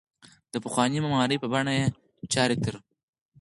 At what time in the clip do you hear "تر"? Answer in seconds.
2.63-2.75